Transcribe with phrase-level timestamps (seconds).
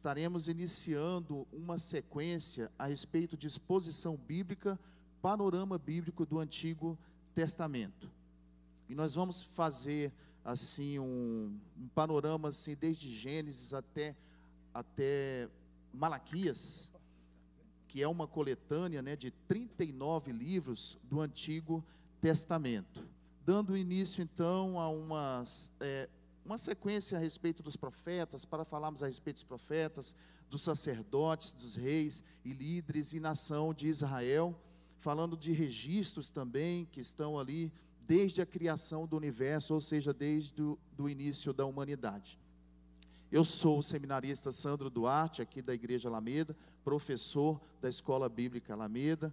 [0.00, 4.80] estaremos iniciando uma sequência a respeito de exposição bíblica,
[5.20, 6.98] panorama bíblico do Antigo
[7.34, 8.10] Testamento.
[8.88, 10.10] E nós vamos fazer
[10.42, 14.16] assim um, um panorama assim desde Gênesis até
[14.72, 15.50] até
[15.92, 16.90] Malaquias,
[17.86, 21.84] que é uma coletânea né, de 39 livros do Antigo
[22.22, 23.06] Testamento.
[23.44, 26.08] Dando início, então, a umas, é,
[26.50, 30.16] uma sequência a respeito dos profetas, para falarmos a respeito dos profetas,
[30.48, 34.60] dos sacerdotes, dos reis e líderes e nação de Israel,
[34.98, 37.72] falando de registros também que estão ali
[38.04, 42.36] desde a criação do universo, ou seja, desde o do início da humanidade.
[43.30, 49.32] Eu sou o seminarista Sandro Duarte, aqui da Igreja Alameda, professor da Escola Bíblica Alameda.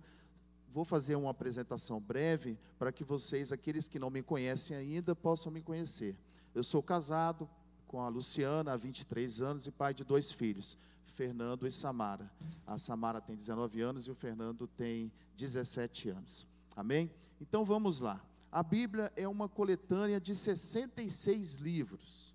[0.69, 5.51] Vou fazer uma apresentação breve para que vocês, aqueles que não me conhecem ainda, possam
[5.51, 6.15] me conhecer.
[6.57, 7.47] Eu sou casado
[7.87, 12.31] com a Luciana há 23 anos e pai de dois filhos, Fernando e Samara.
[12.65, 16.47] A Samara tem 19 anos e o Fernando tem 17 anos.
[16.75, 17.11] Amém?
[17.39, 18.19] Então vamos lá.
[18.51, 22.33] A Bíblia é uma coletânea de 66 livros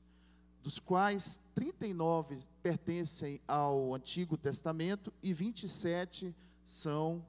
[0.63, 6.33] dos quais 39 pertencem ao Antigo Testamento e 27
[6.65, 7.27] são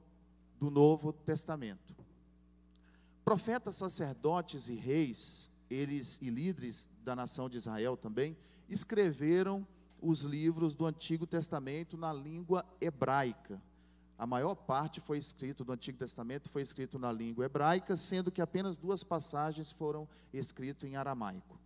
[0.60, 1.92] do Novo Testamento.
[3.24, 8.36] Profetas, sacerdotes e reis, eles e líderes da nação de Israel também,
[8.68, 9.66] escreveram
[10.00, 13.60] os livros do Antigo Testamento na língua hebraica.
[14.18, 18.40] A maior parte foi escrito do Antigo Testamento foi escrito na língua hebraica, sendo que
[18.40, 21.58] apenas duas passagens foram escritas em aramaico.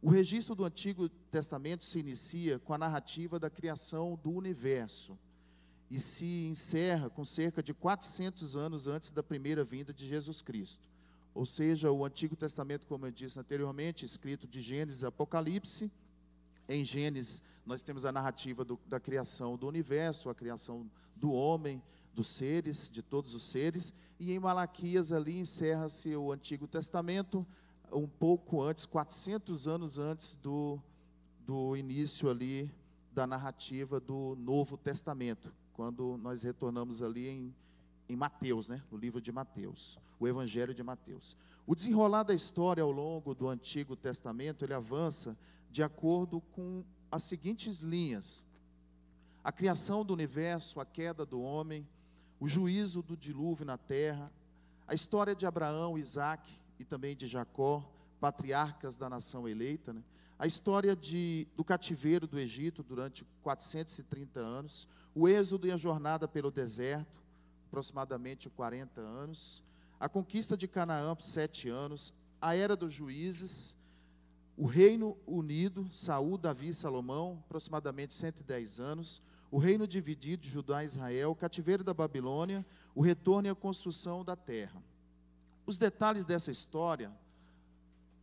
[0.00, 5.18] O registro do Antigo Testamento se inicia com a narrativa da criação do universo
[5.90, 10.88] e se encerra com cerca de 400 anos antes da primeira vinda de Jesus Cristo.
[11.38, 15.88] Ou seja, o Antigo Testamento, como eu disse anteriormente, escrito de Gênesis a Apocalipse.
[16.68, 21.80] Em Gênesis, nós temos a narrativa do, da criação do universo, a criação do homem,
[22.12, 23.94] dos seres, de todos os seres.
[24.18, 27.46] E em Malaquias, ali encerra-se o Antigo Testamento,
[27.92, 30.82] um pouco antes, 400 anos antes do,
[31.46, 32.68] do início ali
[33.12, 37.54] da narrativa do Novo Testamento, quando nós retornamos ali em,
[38.08, 41.36] em Mateus, né, no livro de Mateus, o Evangelho de Mateus.
[41.66, 45.36] O desenrolar da história ao longo do Antigo Testamento, ele avança
[45.70, 48.46] de acordo com as seguintes linhas:
[49.44, 51.86] a criação do universo, a queda do homem,
[52.40, 54.32] o juízo do dilúvio na terra,
[54.86, 57.84] a história de Abraão, Isaac e também de Jacó,
[58.20, 60.02] patriarcas da nação eleita, né?
[60.38, 66.28] a história de, do cativeiro do Egito durante 430 anos, o êxodo e a jornada
[66.28, 67.20] pelo deserto,
[67.66, 69.62] aproximadamente 40 anos,
[69.98, 73.76] a conquista de Canaã por sete anos, a era dos juízes,
[74.56, 80.86] o reino unido, Saul, Davi e Salomão, aproximadamente 110 anos, o reino dividido, Judá e
[80.86, 84.82] Israel, o cativeiro da Babilônia, o retorno e a construção da terra.
[85.64, 87.12] Os detalhes dessa história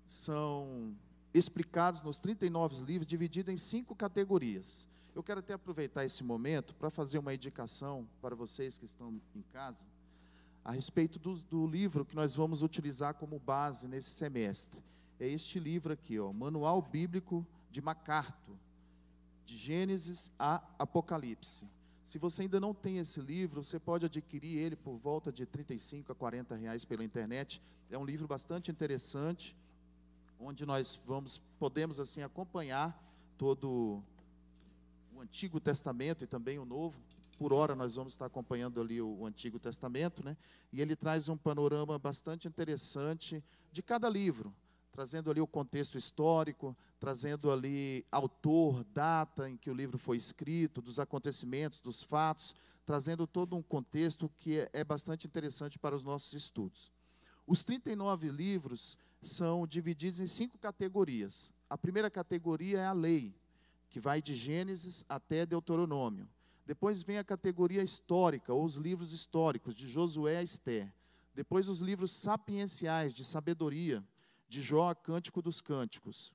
[0.06, 0.96] são
[1.34, 4.88] explicados nos 39 livros, divididos em cinco categorias.
[5.16, 9.42] Eu quero até aproveitar esse momento para fazer uma indicação para vocês que estão em
[9.54, 9.86] casa,
[10.66, 14.84] a respeito do, do livro que nós vamos utilizar como base nesse semestre.
[15.20, 18.56] É este livro aqui, ó, Manual Bíblico de MacArthur,
[19.46, 21.68] de Gênesis a Apocalipse.
[22.04, 26.12] Se você ainda não tem esse livro, você pode adquirir ele por volta de 35
[26.12, 27.62] a 40 reais pela internet.
[27.90, 29.56] É um livro bastante interessante,
[30.40, 33.00] onde nós vamos podemos assim acompanhar
[33.38, 34.04] todo
[35.16, 37.00] o Antigo Testamento e também o Novo.
[37.38, 40.38] Por hora nós vamos estar acompanhando ali o, Antigo Testamento, né?
[40.72, 44.54] E ele traz um panorama bastante interessante de cada livro
[44.96, 50.82] trazendo ali o contexto histórico, trazendo ali autor, data em que o livro foi escrito,
[50.82, 56.06] dos acontecimentos, dos fatos, trazendo todo um contexto que é, é bastante interessante para os
[56.06, 56.94] nossos estudos.
[57.46, 61.52] Os 39 livros são divididos em cinco categorias.
[61.70, 63.36] A primeira categoria é a lei,
[63.90, 66.26] que vai de Gênesis até Deuteronômio.
[66.66, 70.92] Depois vem a categoria histórica, ou os livros históricos, de Josué a Esther.
[71.34, 74.04] Depois os livros sapienciais, de sabedoria,
[74.48, 76.34] de Jó a Cântico dos Cânticos.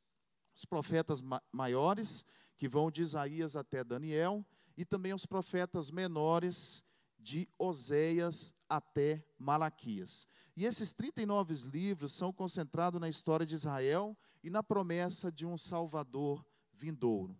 [0.54, 2.24] Os profetas ma maiores,
[2.56, 4.44] que vão de Isaías até Daniel,
[4.76, 6.84] e também os profetas menores,
[7.18, 10.26] de Oséias até Malaquias.
[10.56, 15.58] E esses 39 livros são concentrados na história de Israel e na promessa de um
[15.58, 17.36] Salvador vindouro.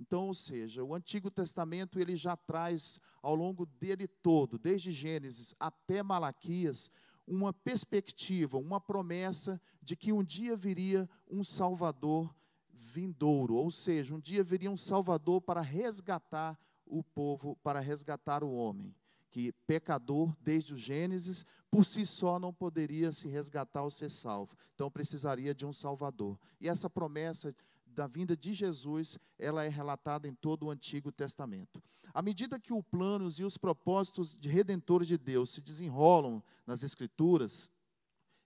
[0.00, 5.54] Então, ou seja, o Antigo Testamento ele já traz ao longo dele todo, desde Gênesis
[5.60, 6.90] até Malaquias,
[7.26, 12.34] uma perspectiva, uma promessa de que um dia viria um Salvador
[12.72, 18.50] vindouro, ou seja, um dia viria um Salvador para resgatar o povo, para resgatar o
[18.50, 18.94] homem,
[19.30, 24.56] que pecador desde o Gênesis, por si só não poderia se resgatar ou ser salvo,
[24.74, 26.38] então precisaria de um Salvador.
[26.58, 27.54] E essa promessa
[27.90, 31.82] da vinda de Jesus, ela é relatada em todo o Antigo Testamento.
[32.12, 36.82] À medida que os planos e os propósitos de redentores de Deus se desenrolam nas
[36.82, 37.70] Escrituras,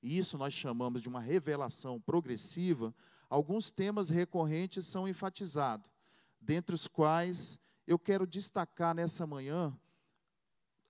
[0.02, 2.94] e isso nós chamamos de uma revelação progressiva,
[3.28, 5.90] alguns temas recorrentes são enfatizados,
[6.40, 9.74] dentre os quais eu quero destacar nessa manhã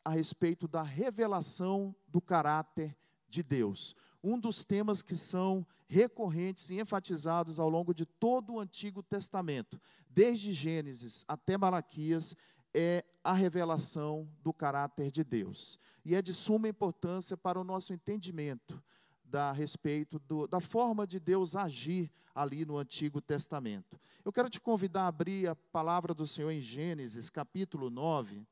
[0.05, 2.97] a respeito da revelação do caráter
[3.29, 3.97] de Deus.
[4.27, 9.79] Um dos temas que são recorrentes e enfatizados ao longo de todo o Antigo Testamento,
[10.09, 12.35] desde Gênesis até Malaquias,
[12.73, 15.79] é a revelação do caráter de Deus.
[16.07, 18.83] E é de suma importância para o nosso entendimento
[19.23, 24.01] da respeito do, da forma de Deus agir ali no Antigo Testamento.
[24.25, 28.43] Eu quero te convidar a abrir a palavra do Senhor em Gênesis, capítulo 9.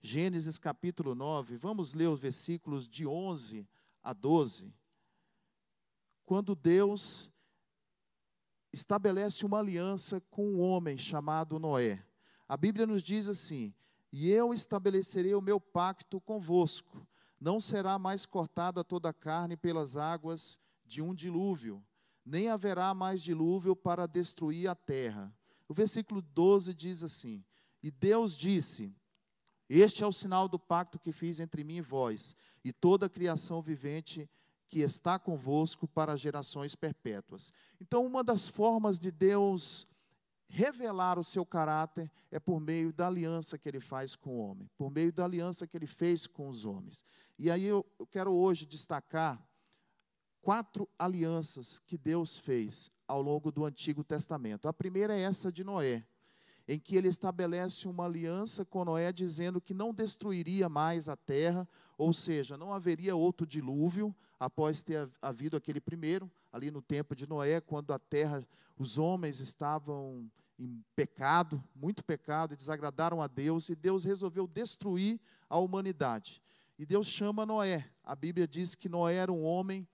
[0.00, 1.56] Gênesis, capítulo 9.
[1.56, 3.66] Vamos ler os versículos de 11
[4.04, 4.72] a 12.
[6.24, 7.32] Quando Deus
[8.74, 12.04] estabelece uma aliança com um homem chamado Noé.
[12.46, 13.72] A Bíblia nos diz assim:
[14.12, 17.06] E eu estabelecerei o meu pacto convosco.
[17.40, 21.84] Não será mais cortada toda a carne pelas águas de um dilúvio,
[22.24, 25.34] nem haverá mais dilúvio para destruir a terra.
[25.68, 27.44] O versículo 12 diz assim:
[27.82, 28.94] E Deus disse:
[29.68, 33.10] Este é o sinal do pacto que fiz entre mim e vós, e toda a
[33.10, 34.28] criação vivente
[34.68, 37.52] que está convosco para gerações perpétuas.
[37.80, 39.88] Então, uma das formas de Deus
[40.48, 44.70] revelar o seu caráter é por meio da aliança que ele faz com o homem,
[44.76, 47.04] por meio da aliança que ele fez com os homens.
[47.38, 49.44] E aí eu, quero hoje destacar
[50.40, 54.68] quatro alianças que Deus fez ao longo do Antigo Testamento.
[54.68, 56.06] A primeira é essa de Noé,
[56.66, 61.68] em que ele estabelece uma aliança com Noé, dizendo que não destruiria mais a terra,
[61.98, 67.28] ou seja, não haveria outro dilúvio após ter havido aquele primeiro, ali no tempo de
[67.28, 68.42] Noé, quando a terra,
[68.78, 75.20] os homens estavam em pecado, muito pecado, e desagradaram a Deus, e Deus resolveu destruir
[75.48, 76.42] a humanidade.
[76.78, 77.88] E Deus chama Noé.
[78.02, 79.86] A Bíblia diz que Noé era um homem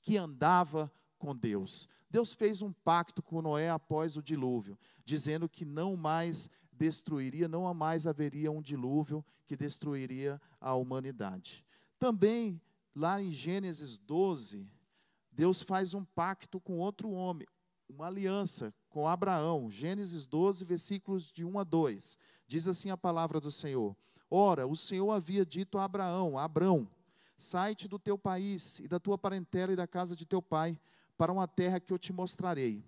[0.00, 1.88] que andava com Deus.
[2.10, 7.72] Deus fez um pacto com Noé após o dilúvio, dizendo que não mais destruiria, não
[7.74, 11.66] mais haveria um dilúvio que destruiria a humanidade.
[11.98, 12.60] Também,
[12.94, 14.70] lá em Gênesis 12,
[15.32, 17.46] Deus faz um pacto com outro homem,
[17.88, 19.70] uma aliança com Abraão.
[19.70, 22.18] Gênesis 12, versículos de 1 a 2.
[22.46, 23.96] Diz assim a palavra do Senhor:
[24.30, 26.88] Ora, o Senhor havia dito a Abraão: Abrão,
[27.36, 30.78] sai-te do teu país e da tua parentela e da casa de teu pai
[31.18, 32.82] para uma terra que eu te mostrarei.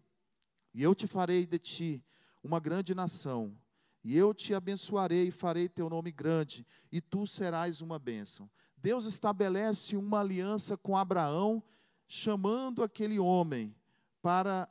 [0.73, 2.05] E eu te farei de ti
[2.43, 3.55] uma grande nação,
[4.03, 8.49] e eu te abençoarei e farei teu nome grande, e tu serás uma bênção.
[8.77, 11.63] Deus estabelece uma aliança com Abraão,
[12.07, 13.75] chamando aquele homem
[14.23, 14.67] para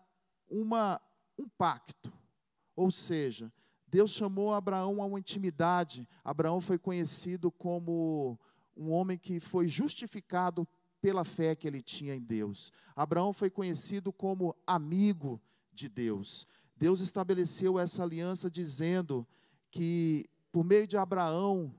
[0.50, 1.00] uma,
[1.38, 2.12] um pacto.
[2.76, 3.52] Ou seja,
[3.88, 6.08] Deus chamou Abraão a uma intimidade.
[6.24, 8.40] Abraão foi conhecido como
[8.76, 10.68] um homem que foi justificado
[11.02, 12.72] pela fé que ele tinha em Deus.
[12.96, 15.42] Abraão foi conhecido como amigo
[15.72, 16.48] de Deus.
[16.76, 19.28] Deus estabeleceu essa aliança dizendo
[19.72, 21.74] que por meio de Abraão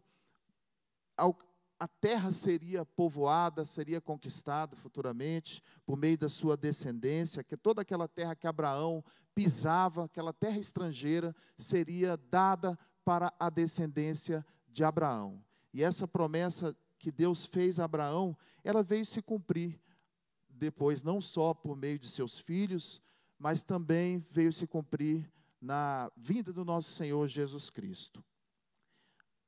[1.78, 8.06] a terra seria povoada, seria conquistada futuramente por meio da sua descendência, que toda aquela
[8.06, 9.02] terra que Abraão
[9.34, 15.42] pisava, aquela terra estrangeira, seria dada para a descendência de Abraão.
[15.72, 19.80] E essa promessa que Deus fez a Abraão, ela veio se cumprir
[20.49, 23.00] depois, não só por meio de seus filhos,
[23.38, 28.23] mas também veio se cumprir na vinda do nosso Senhor Jesus Cristo.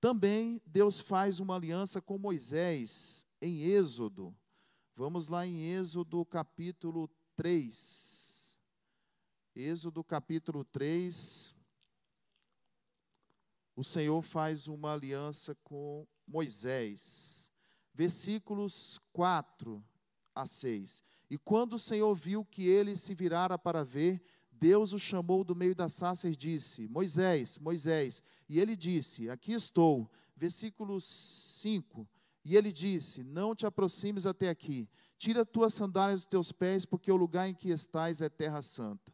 [0.01, 4.35] Também Deus faz uma aliança com Moisés em Êxodo.
[4.97, 8.59] Vamos lá em Êxodo capítulo 3.
[9.55, 11.55] Êxodo capítulo 3.
[13.77, 17.51] O Senhor faz uma aliança com Moisés.
[17.95, 19.85] Versículos 4
[20.35, 21.03] a 6.
[21.31, 25.57] E quando o Senhor viu que ele se virara para ver, Deus o chamou do
[25.57, 28.23] meio da sarça e disse: Moisés, Moisés.
[28.49, 30.11] E ele disse: Aqui estou.
[30.37, 32.09] Versículo 5.
[32.45, 34.89] E ele disse: Não te aproximes até aqui.
[35.19, 39.13] Tira tuas sandálias dos teus pés, porque o lugar em que estás é terra santa.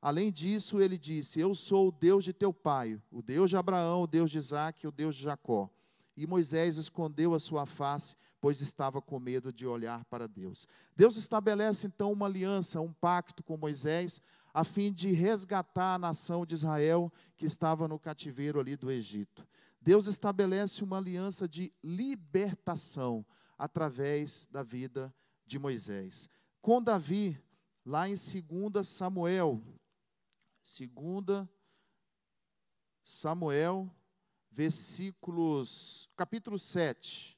[0.00, 4.02] Além disso, ele disse: Eu sou o Deus de teu pai, o Deus de Abraão,
[4.02, 5.70] o Deus de Isaac, o Deus de Jacó.
[6.16, 10.66] E Moisés escondeu a sua face, pois estava com medo de olhar para Deus.
[10.94, 14.20] Deus estabelece então uma aliança, um pacto com Moisés,
[14.52, 19.46] a fim de resgatar a nação de Israel que estava no cativeiro ali do Egito.
[19.80, 23.26] Deus estabelece uma aliança de libertação
[23.58, 26.28] através da vida de Moisés.
[26.62, 27.38] Com Davi,
[27.84, 29.62] lá em 2 Samuel,
[30.62, 31.48] 2
[33.02, 33.90] Samuel,
[34.54, 37.36] versículos, capítulo 7.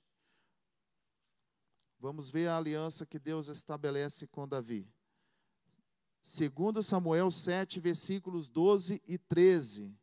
[1.98, 4.86] Vamos ver a aliança que Deus estabelece com Davi.
[6.22, 9.96] 2 Samuel 7, versículos 12 e 13.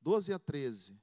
[0.00, 1.00] 12 a 13.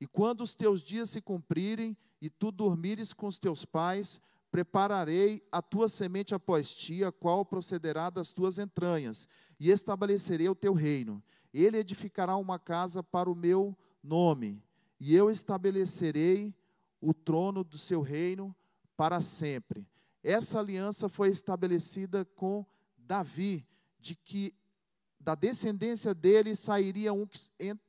[0.00, 4.20] E quando os teus dias se cumprirem e tu dormires com os teus pais,
[4.52, 10.54] prepararei a tua semente após ti, a qual procederá das tuas entranhas, e estabelecerei o
[10.54, 11.20] teu reino.
[11.52, 14.62] Ele edificará uma casa para o meu nome,
[15.00, 16.54] e eu estabelecerei
[17.00, 18.54] o trono do seu reino
[18.96, 19.86] para sempre.
[20.22, 23.66] Essa aliança foi estabelecida com Davi,
[24.00, 24.54] de que
[25.20, 27.26] da descendência dele sairia um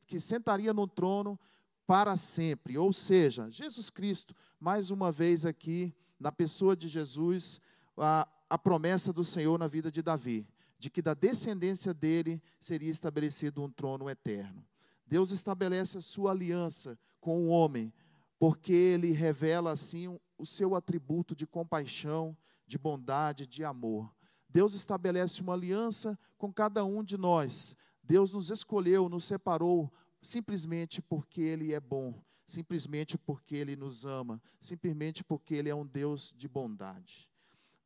[0.08, 1.40] que, sentaria no trono
[1.88, 2.78] para sempre.
[2.78, 7.62] Ou seja, Jesus Cristo, mais uma vez aqui, na pessoa de Jesus,
[7.98, 10.48] a, a promessa do Senhor na vida de Davi,
[10.80, 14.66] de que da descendência dele seria estabelecido um trono eterno.
[15.06, 17.94] Deus estabelece a sua aliança com o homem,
[18.40, 20.08] porque ele revela assim
[20.38, 24.12] o seu atributo de compaixão, de bondade, de amor.
[24.48, 27.76] Deus estabelece uma aliança com cada um de nós.
[28.02, 32.14] Deus nos escolheu, nos separou, simplesmente porque Ele é bom,
[32.48, 37.30] simplesmente porque Ele nos ama, simplesmente porque Ele é um Deus de bondade.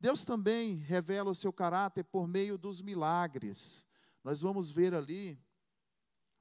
[0.04, 3.88] Deus também revela o seu caráter por meio dos milagres.
[4.22, 5.38] Nós vamos ver ali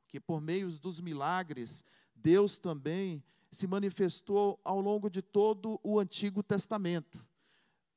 [0.05, 6.43] que por meio dos milagres, Deus também se manifestou ao longo de todo o Antigo
[6.43, 7.25] Testamento.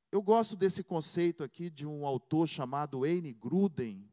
[0.09, 4.09] Eu gosto desse conceito aqui de um autor chamado Wayne Gruden,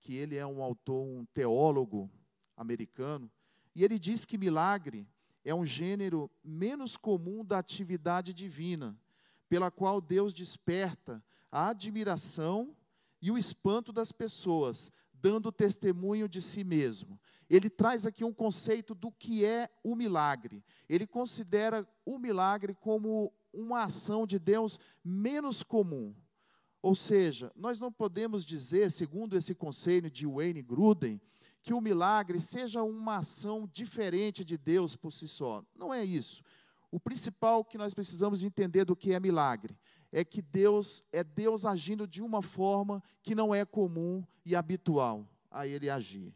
[0.00, 2.10] que ele é um autor, um teólogo
[2.56, 3.30] americano,
[3.74, 5.06] e ele diz que milagre
[5.44, 8.98] é um gênero menos comum da atividade divina,
[9.48, 12.76] pela qual Deus desperta a admiração
[13.20, 17.18] e o espanto das pessoas, dando testemunho de si mesmo.
[17.48, 20.62] Ele traz aqui um conceito do que é o milagre.
[20.88, 26.14] Ele considera o milagre como uma ação de Deus menos comum.
[26.80, 31.20] Ou seja, nós não podemos dizer, segundo esse conselho de Wayne Gruden,
[31.62, 35.64] que o milagre seja uma ação diferente de Deus por si só.
[35.74, 36.42] Não é isso.
[36.90, 39.76] O principal que nós precisamos entender do que é milagre
[40.10, 45.28] é que Deus é Deus agindo de uma forma que não é comum e habitual
[45.50, 46.34] a ele agir.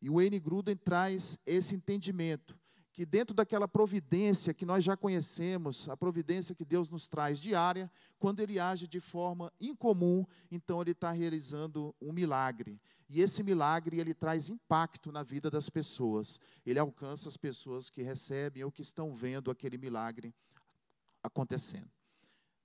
[0.00, 2.57] E o Wayne Gruden traz esse entendimento
[2.98, 7.88] que dentro daquela providência que nós já conhecemos, a providência que Deus nos traz diária,
[8.18, 12.80] quando Ele age de forma incomum, então Ele está realizando um milagre.
[13.08, 16.40] E esse milagre, ele traz impacto na vida das pessoas.
[16.66, 20.34] Ele alcança as pessoas que recebem ou que estão vendo aquele milagre
[21.22, 21.88] acontecendo.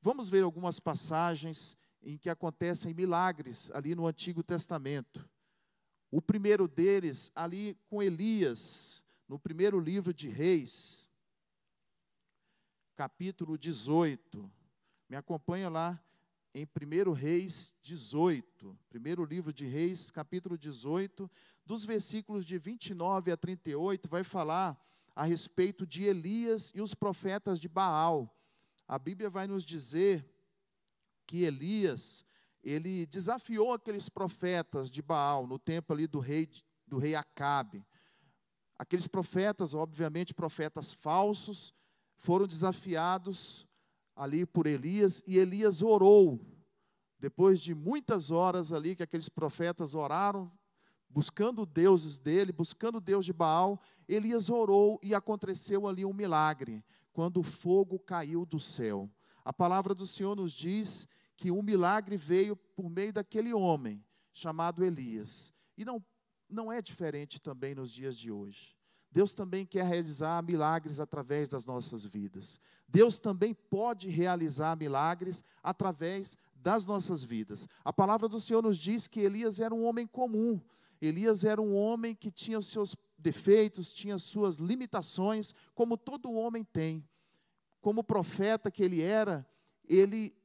[0.01, 5.29] Vamos ver algumas passagens em que acontecem milagres ali no Antigo Testamento.
[6.09, 11.09] O primeiro deles, ali com Elias, no primeiro livro de Reis,
[12.95, 14.51] capítulo 18.
[15.09, 16.03] Me acompanha lá
[16.53, 18.77] em 1 Reis 18.
[18.89, 21.29] Primeiro livro de Reis, capítulo 18,
[21.65, 24.79] dos versículos de 29 a 38, vai falar
[25.15, 28.35] a respeito de Elias e os profetas de Baal.
[28.87, 30.29] A Bíblia vai nos dizer
[31.25, 32.25] que Elias,
[32.63, 36.49] ele desafiou aqueles profetas de Baal no tempo ali do rei
[36.85, 37.83] do rei Acabe.
[38.83, 41.73] Aqueles profetas, obviamente, profetas falsos,
[42.17, 43.65] foram desafiados
[44.13, 46.45] ali por Elias e Elias orou.
[47.17, 50.51] Depois de muitas horas ali que aqueles profetas oraram,
[51.09, 57.39] buscando deuses dele, buscando Deus de Baal, Elias orou e aconteceu ali um milagre, quando
[57.39, 59.09] o fogo caiu do céu.
[59.45, 64.83] A palavra do Senhor nos diz que um milagre veio por meio daquele homem chamado
[64.83, 65.53] Elias.
[65.77, 66.03] E não
[66.53, 68.75] não é diferente também nos dias de hoje.
[69.11, 72.59] Deus também quer realizar milagres através das nossas vidas.
[72.87, 77.67] Deus também pode realizar milagres através das nossas vidas.
[77.85, 80.59] A palavra do Senhor nos diz que Elias era um homem comum.
[80.99, 86.63] Elias era um homem que tinha os seus defeitos, tinha suas limitações, como todo homem
[86.63, 87.07] tem.
[87.81, 89.45] Como profeta que ele era,
[89.87, 90.35] ele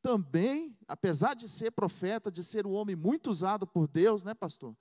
[0.00, 4.76] também, apesar de ser profeta, de ser um homem muito usado por Deus, né, pastor?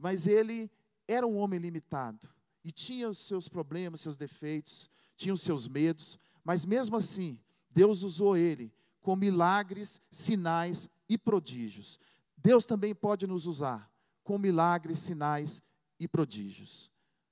[0.00, 0.70] Mas ele
[1.06, 2.26] era um homem limitado
[2.64, 7.38] e tinha os seus problemas, seus defeitos, tinha os seus medos, mas mesmo assim,
[7.70, 12.00] Deus usou ele com milagres, sinais e prodígios.
[12.36, 13.90] Deus também pode nos usar
[14.24, 15.62] com milagres, sinais
[15.98, 16.90] e prodígios.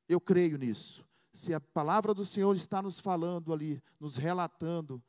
[0.09, 1.07] Eu creio nisso.
[1.33, 5.03] Se a palavra do Senhor está nos falando ali, nos relatando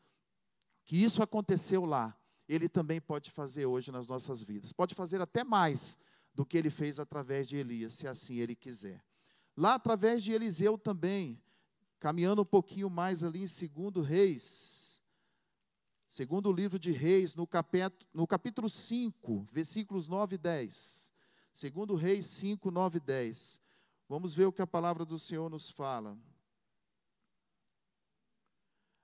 [0.85, 2.15] que isso aconteceu lá,
[2.47, 4.71] Ele também pode fazer hoje nas nossas vidas.
[4.71, 5.97] Pode fazer até mais
[6.39, 9.03] do que Ele fez através de Elias, se assim Ele quiser.
[9.57, 11.37] Lá através de Eliseu também,
[11.99, 15.01] caminhando um pouquinho mais ali em segundo Reis,
[16.07, 21.13] segundo livro de Reis, no capítulo, no capítulo 5, versículos 9 e 10.
[21.51, 23.61] Segundo Reis 5, 9 e 10.
[24.07, 26.17] Vamos ver o que a palavra do Senhor nos fala.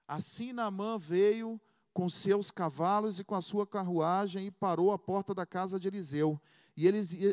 [0.07, 1.59] Assim Naamã veio
[1.95, 5.87] com seus cavalos e com a sua carruagem e parou à porta da casa de
[5.87, 6.37] Eliseu.
[6.75, 6.85] E,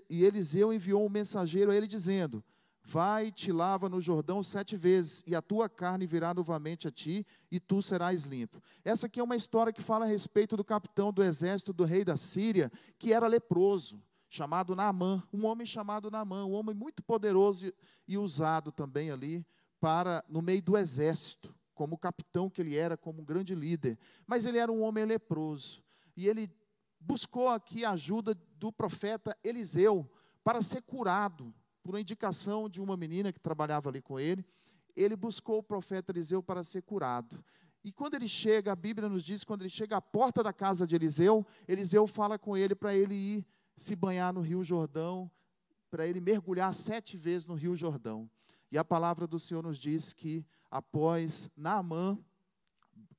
[0.09, 2.45] Eliseu enviou um mensageiro a ele dizendo:
[2.81, 6.93] Vai e te lava no Jordão sete vezes, e a tua carne virá novamente a
[6.93, 8.63] ti, e tu serás limpo.
[8.85, 12.05] Essa aqui é uma história que fala a respeito do capitão do exército do rei
[12.05, 17.73] da Síria, que era leproso, chamado Naamã, um homem chamado Naamã, um homem muito poderoso
[18.07, 19.45] e usado também ali
[19.81, 23.99] para no meio do exército, como capitão que ele era, como um grande líder.
[24.27, 25.83] Mas ele era um homem leproso,
[26.17, 26.51] e ele
[27.01, 30.11] buscou aqui a ajuda do profeta Eliseu
[30.45, 31.53] para ser curado
[31.83, 34.45] por indicação de uma menina que trabalhava ali com ele,
[34.95, 37.43] ele buscou o profeta Eliseu para ser curado.
[37.85, 40.87] E quando ele chega, a Bíblia nos diz, quando ele chega à porta da casa
[40.87, 45.31] de Eliseu, Eliseu fala com ele para ele ir se banhar no Rio Jordão,
[45.91, 48.31] para ele mergulhar sete vezes no Rio Jordão.
[48.71, 52.19] E a palavra do Senhor nos diz que após Naamã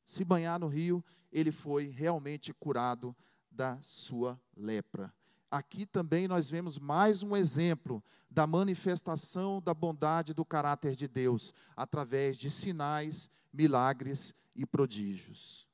[0.06, 3.16] se banhar no rio, ele foi realmente curado
[3.50, 5.14] da sua lepra
[5.54, 11.54] aqui também nós vemos mais um exemplo da manifestação da bondade do caráter de Deus,
[11.78, 15.68] através de sinais, milagres e prodígios.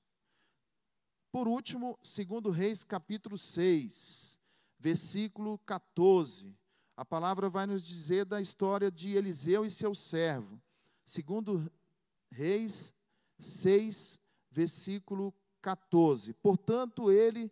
[1.32, 4.38] Por último, segundo Reis capítulo 6,
[4.78, 6.54] versículo 14.
[6.98, 10.62] A palavra vai nos dizer da história de Eliseu e seu servo.
[11.10, 11.72] Segundo
[12.30, 12.94] Reis
[13.40, 14.20] 6,
[14.52, 16.34] versículo 14.
[16.34, 17.52] Portanto, ele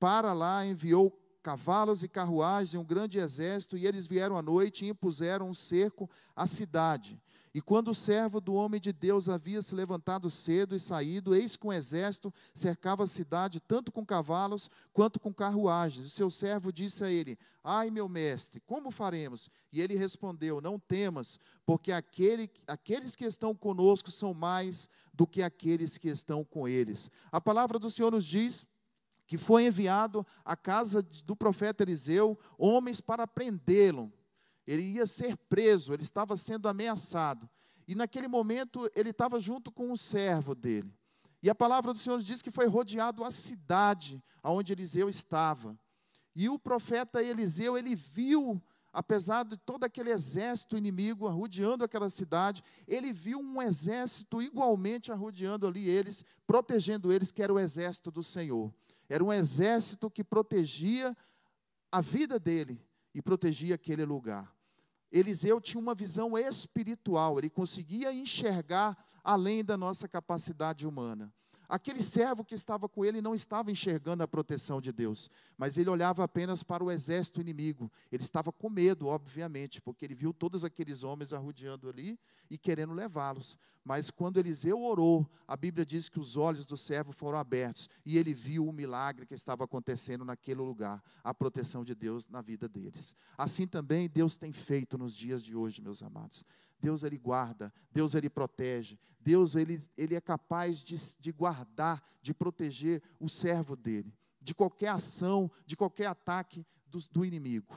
[0.00, 1.10] para lá enviou
[1.42, 5.54] cavalos e carruagens e um grande exército, e eles vieram à noite e impuseram um
[5.54, 7.20] cerco à cidade.
[7.54, 11.54] E quando o servo do homem de Deus havia se levantado cedo e saído, eis
[11.54, 16.06] que um exército cercava a cidade, tanto com cavalos quanto com carruagens.
[16.06, 19.50] O seu servo disse a ele: Ai, meu mestre, como faremos?
[19.70, 25.42] E ele respondeu: Não temas, porque aquele, aqueles que estão conosco são mais do que
[25.42, 27.10] aqueles que estão com eles.
[27.30, 28.66] A palavra do Senhor nos diz
[29.32, 34.12] que foi enviado à casa do profeta Eliseu homens para prendê-lo.
[34.66, 37.48] Ele ia ser preso, ele estava sendo ameaçado.
[37.88, 40.94] E naquele momento ele estava junto com um servo dele.
[41.42, 45.78] E a palavra do Senhor diz que foi rodeado a cidade onde Eliseu estava.
[46.36, 52.62] E o profeta Eliseu, ele viu, apesar de todo aquele exército inimigo arrodeando aquela cidade,
[52.86, 58.22] ele viu um exército igualmente arrodeando ali eles, protegendo eles, que era o exército do
[58.22, 58.70] Senhor.
[59.12, 61.14] Era um exército que protegia
[61.90, 62.82] a vida dele
[63.14, 64.56] e protegia aquele lugar.
[65.10, 71.30] Eliseu tinha uma visão espiritual, ele conseguia enxergar além da nossa capacidade humana.
[71.72, 75.88] Aquele servo que estava com ele não estava enxergando a proteção de Deus, mas ele
[75.88, 77.90] olhava apenas para o exército inimigo.
[78.12, 82.92] Ele estava com medo, obviamente, porque ele viu todos aqueles homens arrodeando ali e querendo
[82.92, 83.56] levá-los.
[83.82, 88.18] Mas quando Eliseu orou, a Bíblia diz que os olhos do servo foram abertos e
[88.18, 92.68] ele viu o milagre que estava acontecendo naquele lugar, a proteção de Deus na vida
[92.68, 93.16] deles.
[93.38, 96.44] Assim também Deus tem feito nos dias de hoje, meus amados.
[96.82, 102.34] Deus ele guarda, Deus ele protege, Deus ele, ele é capaz de, de guardar, de
[102.34, 107.72] proteger o servo dele, de qualquer ação, de qualquer ataque do, do inimigo.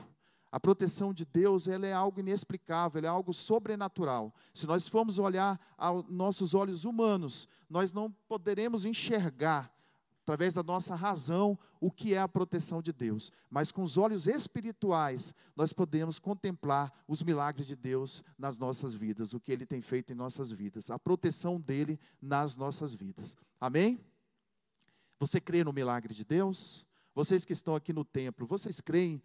[0.52, 4.34] A proteção de Deus ela é algo inexplicável, é algo sobrenatural.
[4.54, 9.72] Se nós formos olhar aos nossos olhos humanos, nós não poderemos enxergar
[10.26, 13.32] através da nossa razão, o que é a proteção de Deus.
[13.48, 19.36] Mas com os olhos espirituais, nós podemos contemplar os milagres de Deus nas nossas vidas,
[19.36, 23.38] o que Ele tem feito em nossas vidas, a proteção dEle nas nossas vidas.
[23.62, 24.04] Amém?
[25.20, 26.88] Você crê no milagre de Deus?
[27.14, 29.22] Vocês que estão aqui no templo, vocês creem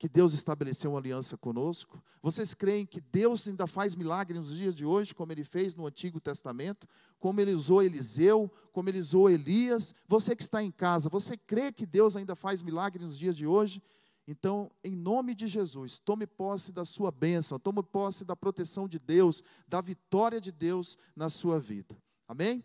[0.00, 2.02] que Deus estabeleceu uma aliança conosco?
[2.22, 5.86] Vocês creem que Deus ainda faz milagres nos dias de hoje, como ele fez no
[5.86, 9.94] Antigo Testamento, como ele usou Eliseu, como ele usou Elias?
[10.08, 13.46] Você que está em casa, você crê que Deus ainda faz milagres nos dias de
[13.46, 13.82] hoje?
[14.26, 18.98] Então, em nome de Jesus, tome posse da sua bênção, tome posse da proteção de
[18.98, 21.94] Deus, da vitória de Deus na sua vida.
[22.26, 22.64] Amém?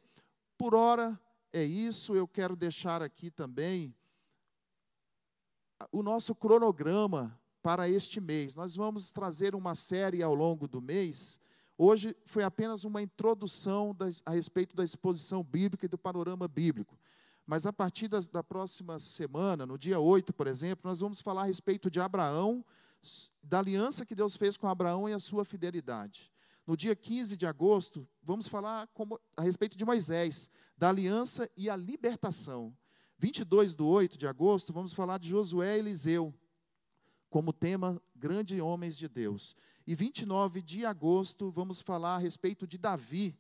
[0.58, 1.20] Por hora
[1.52, 3.94] é isso, eu quero deixar aqui também
[5.92, 8.56] o nosso cronograma para este mês.
[8.56, 11.40] Nós vamos trazer uma série ao longo do mês.
[11.78, 16.98] Hoje foi apenas uma introdução a respeito da exposição bíblica e do panorama bíblico.
[17.46, 21.46] Mas a partir da próxima semana, no dia 8, por exemplo, nós vamos falar a
[21.46, 22.64] respeito de Abraão,
[23.44, 26.32] da aliança que Deus fez com Abraão e a sua fidelidade.
[26.66, 28.90] No dia 15 de agosto, vamos falar
[29.38, 32.76] a respeito de Moisés, da aliança e a libertação.
[33.18, 36.34] 22 do 8 de agosto, vamos falar de Josué e Eliseu,
[37.30, 39.56] como tema Grande Homens de Deus.
[39.88, 43.38] E 29 de agosto, vamos falar a respeito de Davi,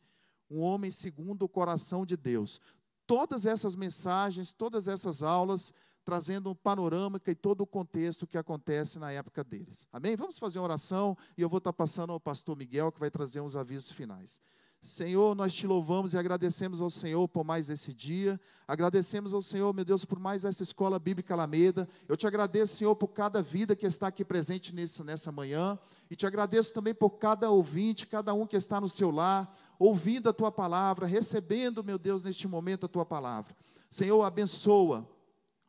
[0.49, 2.61] um homem segundo o coração de Deus.
[3.07, 5.73] Todas essas mensagens, todas essas aulas
[6.05, 9.87] trazendo um panorâmica e todo o contexto que acontece na época deles.
[9.91, 10.15] Amém?
[10.15, 13.41] Vamos fazer uma oração e eu vou estar passando ao pastor Miguel que vai trazer
[13.41, 14.39] uns avisos finais.
[14.81, 18.39] Senhor, nós te louvamos e agradecemos ao Senhor por mais esse dia.
[18.67, 21.87] Agradecemos ao Senhor, meu Deus, por mais essa escola bíblica Alameda.
[22.07, 25.77] Eu te agradeço, Senhor, por cada vida que está aqui presente nessa, nessa manhã.
[26.09, 30.29] E te agradeço também por cada ouvinte, cada um que está no seu lar, ouvindo
[30.29, 33.55] a tua palavra, recebendo, meu Deus, neste momento a tua palavra.
[33.89, 35.07] Senhor, abençoa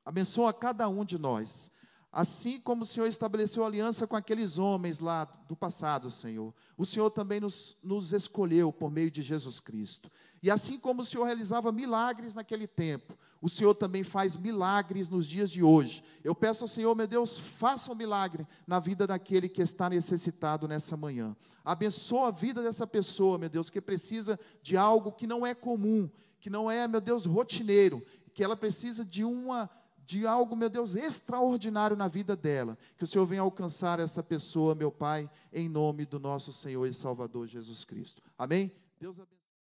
[0.07, 1.73] Abençoa cada um de nós.
[2.17, 7.11] Assim como o Senhor estabeleceu aliança com aqueles homens lá do passado, Senhor, o Senhor
[7.11, 10.11] também nos, nos escolheu por meio de Jesus Cristo.
[10.43, 15.27] E assim como o Senhor realizava milagres naquele tempo, o Senhor também faz milagres nos
[15.27, 16.03] dias de hoje.
[16.25, 20.67] Eu peço ao Senhor, meu Deus, faça um milagre na vida daquele que está necessitado
[20.67, 21.37] nessa manhã.
[21.63, 26.09] Abençoa a vida dessa pessoa, meu Deus, que precisa de algo que não é comum,
[26.41, 28.03] que não é, meu Deus, rotineiro,
[28.33, 29.69] que ela precisa de uma
[30.07, 32.79] de algo, meu Deus, extraordinário na vida dela.
[32.97, 36.95] Que o Senhor venha alcançar essa pessoa, meu Pai, em nome do nosso Senhor e
[36.95, 38.23] Salvador Jesus Cristo.
[38.39, 38.71] Amém?
[39.01, 39.36] Deus abençoe.